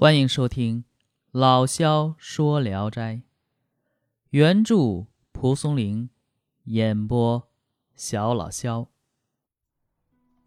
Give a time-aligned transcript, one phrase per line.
[0.00, 0.84] 欢迎收听
[1.32, 3.22] 老萧说聊斋，
[4.30, 6.08] 原著蒲松龄，
[6.66, 7.48] 演播
[7.96, 8.86] 小老萧。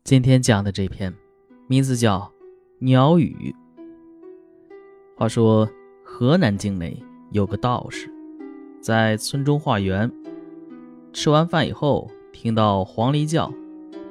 [0.06, 1.14] 今天讲的这篇
[1.68, 2.20] 名字叫
[2.80, 3.54] 《鸟语》。
[5.20, 5.70] 话说
[6.02, 6.98] 河南境内
[7.32, 8.10] 有个道士，
[8.80, 10.10] 在村中化缘，
[11.12, 13.54] 吃完饭以后听到黄鹂叫，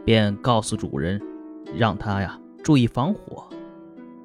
[0.05, 1.19] 便告诉主人，
[1.75, 3.49] 让他呀注意防火。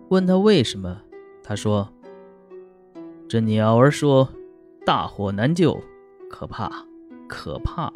[0.10, 1.02] 问他为什么？
[1.48, 1.88] 他说
[3.30, 4.28] ：“这鸟儿说，
[4.84, 5.80] 大火难救，
[6.28, 6.72] 可怕，
[7.28, 7.94] 可怕。”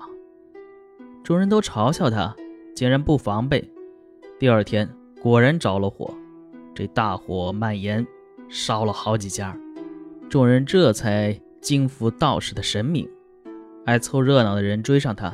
[1.26, 2.36] 众人都嘲笑他，
[2.76, 3.68] 竟然不防备。
[4.38, 4.88] 第二天
[5.20, 6.14] 果然着了火，
[6.76, 8.06] 这大火蔓延，
[8.50, 9.58] 烧了好几家。
[10.30, 13.10] 众人这才惊服道士的神明。
[13.86, 15.34] 爱凑热闹的人追上他，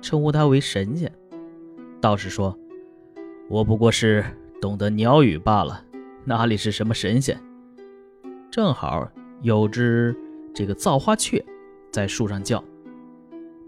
[0.00, 1.12] 称呼他为神仙。
[2.00, 2.56] 道士说
[3.50, 4.24] ：“我不过是
[4.60, 5.84] 懂得鸟语罢了，
[6.24, 7.36] 哪里是什么神仙？”
[8.50, 9.10] 正好
[9.42, 10.16] 有只
[10.54, 11.44] 这个造花雀
[11.90, 12.62] 在树上叫，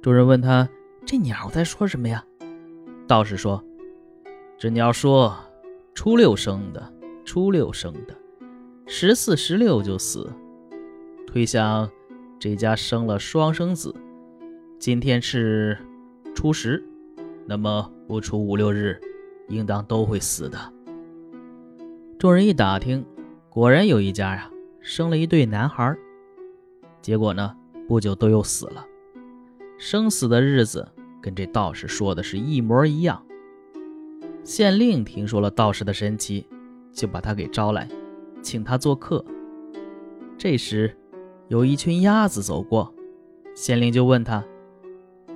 [0.01, 0.69] 众人问他
[1.05, 2.25] ：“这鸟在说什么呀？”
[3.07, 3.63] 道士说
[4.59, 5.37] ：“这鸟说，
[5.95, 6.93] 初六生的，
[7.25, 8.15] 初六生的，
[8.87, 10.31] 十四、十六就死。
[11.27, 11.91] 推想
[12.39, 13.95] 这家生了双生子，
[14.79, 15.77] 今天是
[16.35, 16.83] 初十，
[17.47, 18.99] 那么不出五六日，
[19.49, 20.59] 应当都会死的。”
[22.19, 23.05] 众人一打听，
[23.49, 24.51] 果然有一家呀。
[24.89, 25.95] 生了一对男孩，
[27.03, 27.55] 结果呢，
[27.87, 28.87] 不久都又死了。
[29.77, 30.89] 生死的日子
[31.21, 33.23] 跟这道士说的是一模一样。
[34.45, 36.47] 县令听说了道士的神奇，
[36.91, 37.87] 就把他给招来，
[38.41, 39.23] 请他做客。
[40.39, 40.97] 这时，
[41.49, 42.91] 有一群鸭子走过，
[43.55, 44.43] 县令就问他：“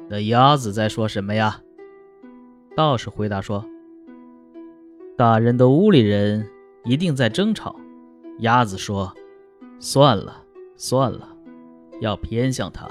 [0.09, 1.61] 那鸭子在说什么呀？”
[2.75, 3.62] 道士回答说
[5.14, 6.48] ：“大人的屋里人
[6.84, 7.78] 一定在争吵。”
[8.41, 9.14] 鸭子说。
[9.84, 10.44] 算了，
[10.77, 11.36] 算了，
[12.00, 12.88] 要偏向他，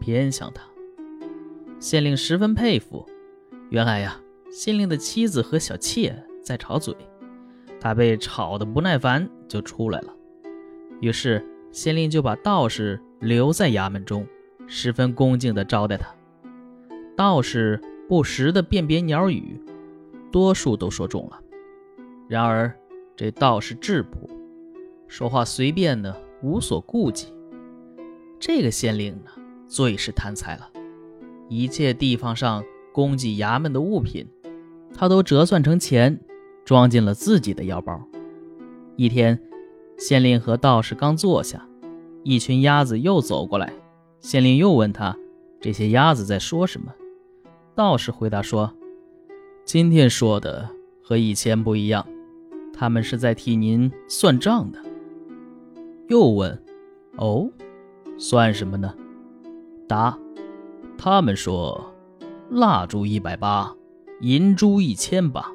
[0.00, 0.64] 偏向他。
[1.78, 3.06] 县令十分佩服。
[3.70, 6.92] 原来呀，县令的妻子和小妾在吵嘴，
[7.80, 10.12] 他被吵得不耐烦，就出来了。
[11.00, 11.40] 于是
[11.70, 14.26] 县令就把道士留在衙门中，
[14.66, 16.12] 十分恭敬地招待他。
[17.16, 19.62] 道士不时地辨别鸟语，
[20.32, 21.40] 多数都说中了。
[22.26, 22.76] 然而
[23.14, 24.28] 这道士质朴，
[25.06, 26.12] 说话随便呢。
[26.44, 27.28] 无所顾忌，
[28.38, 29.30] 这个县令呢，
[29.66, 30.70] 最是贪财了。
[31.48, 32.62] 一切地方上
[32.92, 34.28] 供给衙门的物品，
[34.92, 36.20] 他都折算成钱，
[36.62, 37.98] 装进了自己的腰包。
[38.96, 39.40] 一天，
[39.96, 41.66] 县令和道士刚坐下，
[42.22, 43.72] 一群鸭子又走过来。
[44.20, 45.16] 县令又问他
[45.62, 46.92] ：“这些鸭子在说什么？”
[47.74, 48.70] 道士回答说
[49.64, 50.68] ：“今天说的
[51.02, 52.06] 和以前不一样，
[52.70, 54.78] 他们是在替您算账的。”
[56.08, 56.62] 又问
[57.16, 57.50] ：“哦，
[58.18, 58.94] 算什么呢？”
[59.88, 60.18] 答
[60.98, 61.92] ：“他们说，
[62.50, 63.74] 蜡烛一百八，
[64.20, 65.50] 银珠一千八。”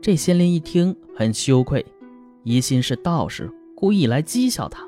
[0.00, 1.84] 这县令一听很羞愧，
[2.42, 4.86] 疑心是道士故意来讥笑他。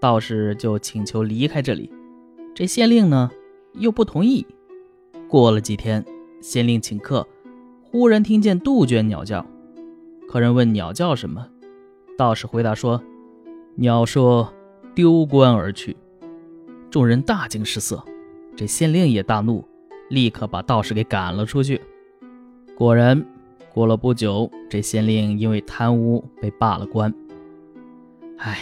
[0.00, 1.92] 道士就请求离开这里。
[2.54, 3.30] 这县令呢，
[3.74, 4.46] 又不同意。
[5.28, 6.04] 过了几天，
[6.40, 7.26] 县令请客，
[7.82, 9.44] 忽然听见杜鹃鸟叫。
[10.28, 11.46] 客人问鸟叫什么，
[12.16, 13.02] 道士回答说。
[13.76, 14.52] 鸟说
[14.94, 15.96] ：“丢官而去。”
[16.90, 18.04] 众人大惊失色，
[18.56, 19.64] 这县令也大怒，
[20.08, 21.80] 立刻把道士给赶了出去。
[22.74, 23.24] 果然，
[23.72, 27.14] 过了不久，这县令因为贪污被罢了官。
[28.38, 28.58] 唉，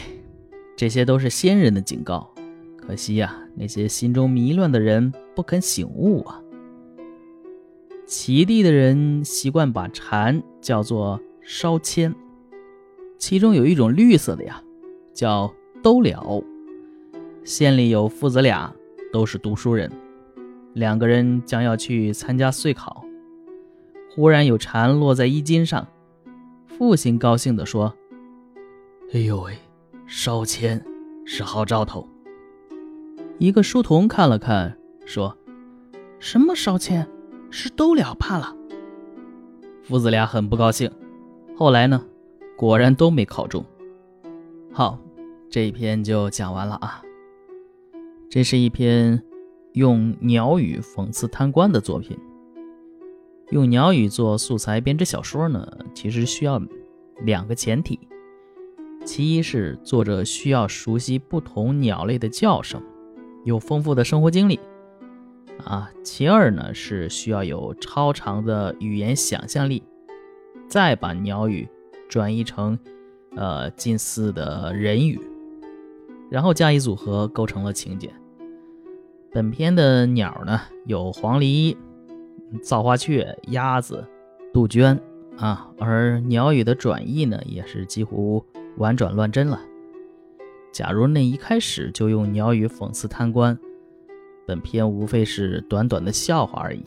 [0.76, 2.30] 这些都是先人的警告，
[2.76, 6.42] 可惜呀，那些心中迷乱的人不肯醒悟啊。
[8.06, 12.14] 齐地的人习惯把蝉叫做烧铅，
[13.18, 14.62] 其中有一种绿色的呀。
[15.18, 15.52] 叫
[15.82, 16.44] 兜了，
[17.42, 18.72] 县里有父子俩，
[19.12, 19.90] 都是读书人，
[20.74, 23.04] 两个人将要去参加岁考，
[24.14, 25.84] 忽然有蝉落在衣襟上，
[26.68, 27.92] 父亲高兴地说
[29.12, 29.58] ：“哎呦喂，
[30.06, 30.80] 烧钱
[31.26, 32.08] 是好兆头。”
[33.38, 35.36] 一个书童看了看，说
[36.20, 37.04] ：“什么烧钱？
[37.50, 38.54] 是兜了怕了。”
[39.82, 40.88] 父子俩很不高兴，
[41.56, 42.06] 后来呢，
[42.56, 43.64] 果然都没考中。
[44.70, 44.96] 好。
[45.50, 47.02] 这一篇就讲完了啊。
[48.28, 49.22] 这是一篇
[49.72, 52.18] 用鸟语讽刺贪官的作品。
[53.50, 56.60] 用鸟语做素材编织小说呢，其实需要
[57.22, 57.98] 两个前提：
[59.06, 62.82] 其一是作者需要熟悉不同鸟类的叫声，
[63.44, 64.60] 有丰富的生活经历
[65.64, 69.82] 啊；其二呢是需要有超长的语言想象力，
[70.68, 71.66] 再把鸟语
[72.06, 72.78] 转译成。
[73.36, 75.20] 呃近似的人语，
[76.30, 78.10] 然后加以组合，构成了情节。
[79.30, 81.76] 本片的鸟呢，有黄鹂、
[82.62, 84.06] 造花雀、鸭子、
[84.52, 84.98] 杜鹃
[85.36, 88.44] 啊，而鸟语的转译呢，也是几乎
[88.78, 89.60] 婉转乱真了。
[90.72, 93.58] 假如那一开始就用鸟语讽刺贪官，
[94.46, 96.84] 本片无非是短短的笑话而已。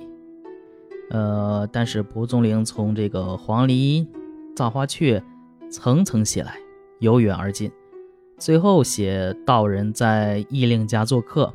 [1.10, 4.08] 呃，但是蒲松龄从这个黄鹂、
[4.56, 5.22] 造花雀
[5.70, 6.58] 层层写来，
[7.00, 7.72] 由远而近，
[8.42, 11.54] 最后写道人在义令家做客，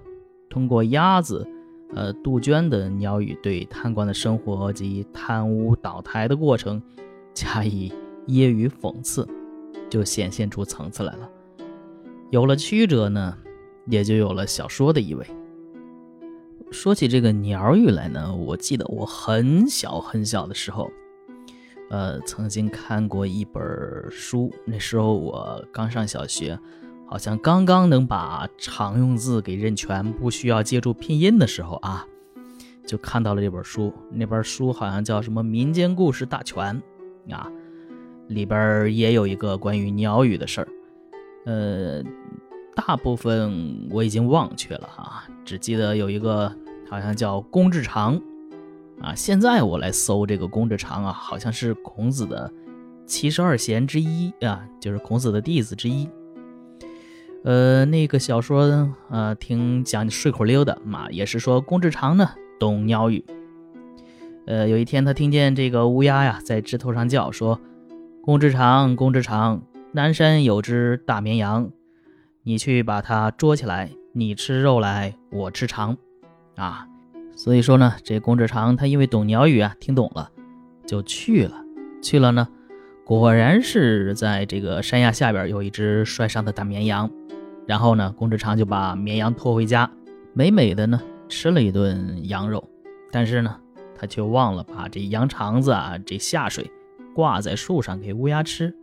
[0.48, 1.44] 通过鸭子、
[1.92, 6.80] 呃杜鹃的鸟语，对贪官的生活及贪污倒台的过程
[7.34, 7.92] 加以
[8.28, 9.26] 揶揄讽刺，
[9.90, 11.28] 就显现出层次来了。
[12.30, 13.36] 有了曲折呢，
[13.86, 15.26] 也就有了小说的意味。
[16.70, 20.88] 说起这个鸟语来呢，我记得我很小很小的时候，
[21.88, 23.62] 呃，曾经看过一本
[24.10, 24.52] 书。
[24.64, 26.58] 那时候我刚上小学，
[27.06, 32.06] 好像刚刚能把常用字给认全，不需要借助拼音的时候啊，
[32.86, 33.92] 就看到了这本书。
[34.10, 36.82] 那本书好像叫什么《民间故事大全》
[37.34, 37.50] 啊，
[38.28, 40.68] 里边也有一个关于鸟语的事儿。
[41.44, 42.02] 呃，
[42.74, 46.52] 大部分我已经忘却了啊，只记得有一个
[46.90, 48.20] 好像叫龚志长，
[49.00, 52.52] 啊，现在我来搜这个公志长啊，好像是孔子的
[53.06, 56.08] 七十二贤之一啊，就是孔子的弟子之一。
[57.44, 63.24] 呃，那个小说呢啊，挺讲顺口溜的嘛，也是说公志长呢懂鸟语。
[64.46, 67.60] 呃，有一天他听见这个乌鸦呀在枝头上叫，说
[68.22, 69.62] ：“公志长，公志长。”
[69.92, 71.70] 南山有只大绵羊，
[72.42, 73.90] 你去把它捉起来。
[74.12, 75.96] 你吃肉来，我吃肠，
[76.56, 76.86] 啊，
[77.36, 80.30] 所以说呢，这公志长他因为懂鸟语啊，听懂了，
[80.86, 81.62] 就去了。
[82.02, 82.48] 去了呢，
[83.04, 87.10] 果然是在这个山崖下边有一只摔伤的大绵羊。
[87.66, 89.90] 然后呢，公志长就把绵羊拖回家，
[90.32, 92.68] 美美的呢吃了一顿羊肉。
[93.10, 93.56] 但是呢，
[93.94, 96.70] 他却忘了把这羊肠子啊，这下水
[97.14, 98.74] 挂在树上给乌鸦吃。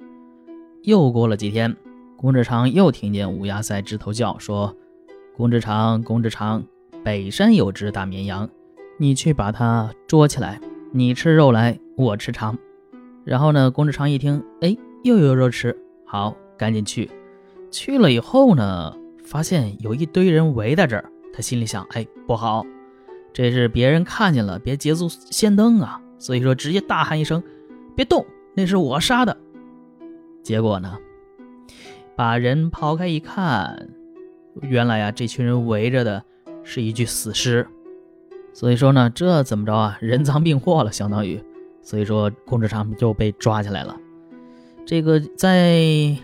[0.83, 1.75] 又过了几天，
[2.17, 4.75] 公志长又听见乌鸦在枝头叫，说
[5.35, 6.63] ：“公志长，公志长，
[7.03, 8.49] 北山有只大绵羊，
[8.97, 10.59] 你去把它捉起来。
[10.91, 12.57] 你吃肉来，我吃肠。”
[13.25, 17.09] 然后呢，公志长一听，哎，又有肉吃，好，赶紧去。
[17.71, 21.03] 去了以后呢，发现有一堆人围在这儿，
[21.33, 22.65] 他心里想：哎，不好，
[23.33, 25.99] 这是别人看见了，别捷足先登啊！
[26.19, 27.43] 所以说，直接大喊一声
[27.97, 29.35] ：“别动，那是我杀的。”
[30.41, 30.97] 结果呢，
[32.15, 33.89] 把人刨开一看，
[34.61, 36.23] 原来呀，这群人围着的
[36.63, 37.67] 是一具死尸。
[38.53, 39.97] 所以说呢，这怎么着啊？
[39.99, 41.43] 人赃并获了，相当于。
[41.81, 43.97] 所以说，公志长就被抓起来了。
[44.85, 46.15] 这个在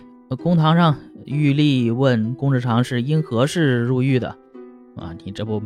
[0.42, 4.28] 公堂上，玉立问公志长是因何事入狱的？
[4.96, 5.62] 啊，你这不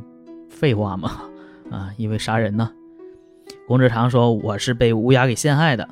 [0.49, 1.23] 废话吗？
[1.71, 2.71] 啊，因为杀人呢。
[3.67, 5.89] 公志长说：“我是被乌鸦给陷害的。”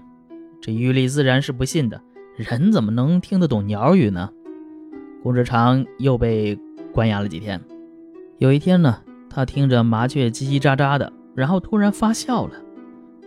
[0.60, 2.00] 这玉立自然是不信的。
[2.36, 4.30] 人怎么能听得懂鸟语呢？
[5.22, 6.58] 公志长又被
[6.92, 7.60] 关押了几天。
[8.42, 9.00] 有一天呢，
[9.30, 12.54] 他听着麻雀叽叽喳喳的，然后突然发笑了。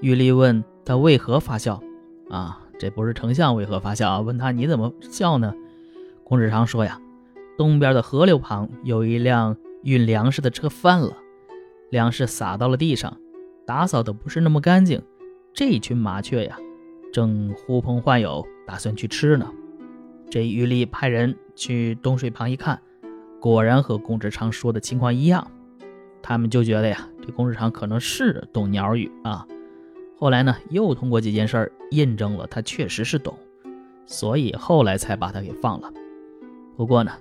[0.02, 1.82] 玉立问他为何发笑？
[2.30, 4.20] 啊，这不是丞相为何发笑啊？
[4.20, 5.54] 问他你怎么笑呢？
[6.26, 7.00] 公志长说呀，
[7.58, 11.16] 东边的河流旁有一辆运粮食的车翻了，
[11.92, 13.16] 粮食洒到了地上，
[13.66, 15.02] 打扫的不是那么干净。
[15.54, 16.58] 这群麻雀呀，
[17.14, 18.46] 正呼朋唤友。
[18.68, 19.50] 打算去吃呢，
[20.30, 22.82] 这玉立派人去东水旁一看，
[23.46, 25.52] 果然和公志长说的情况一样，
[26.24, 29.46] 他们就觉得呀，这公志长可能是懂鸟语啊。
[30.18, 33.38] 后来呢，又通过几件事印证了他确实是懂，
[34.08, 35.94] 所以后来才把他给放了。
[36.76, 37.12] 不过呢，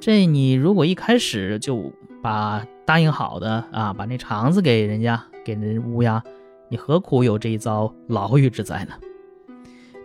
[0.00, 6.24] 这你如果一开始就把答应好的啊，把那肠子给人家给人乌鸦，
[6.70, 8.94] 你何苦有这一遭牢狱之灾呢？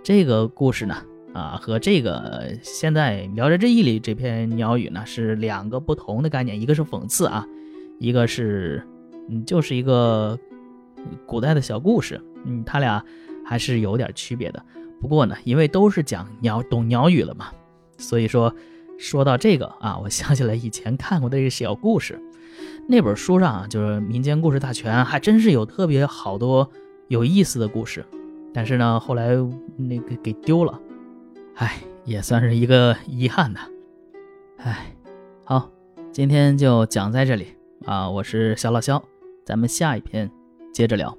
[0.04, 0.98] 这个故事呢，
[1.34, 7.46] 啊，和这个现在《聊斋志异》里这篇鸟语呢，是两个不同的概念，一个是讽刺啊，
[8.00, 8.84] 一个是，
[9.30, 10.38] 嗯，就是一个
[11.26, 13.04] 古代的小故事，嗯，他俩
[13.46, 14.64] 还是有点区别的。
[15.00, 17.48] 不过呢，因为都是讲鸟懂鸟语了嘛，
[17.98, 18.54] 所以说
[18.98, 22.20] 说到这个啊，我想起来以前看过的一个小故事，
[22.88, 26.70] 那本书上啊，就是《民间故事大全》，还真是有特别好多
[27.08, 28.04] 有意思的故事。
[28.52, 29.30] 但是呢，后来
[29.78, 30.78] 那个给丢了，
[31.60, 33.60] 唉，也算是一个遗憾呐，
[34.60, 34.96] 唉，
[35.44, 35.70] 好，
[36.10, 37.54] 今天就讲在这里
[37.86, 39.04] 啊，我是小老肖，
[39.46, 40.32] 咱们下一篇
[40.72, 41.18] 接着聊。